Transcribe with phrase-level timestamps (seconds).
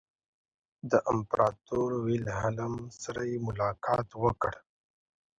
[0.91, 4.53] د امپراطور ویلهلم سره یې ملاقات وکړ.